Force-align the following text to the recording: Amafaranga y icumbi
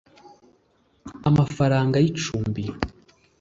Amafaranga 1.29 1.97
y 2.03 2.07
icumbi 2.11 2.63